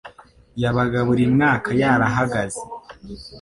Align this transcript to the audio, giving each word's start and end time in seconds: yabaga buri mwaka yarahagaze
yabaga 0.61 0.99
buri 1.07 1.23
mwaka 1.33 1.69
yarahagaze 1.81 2.61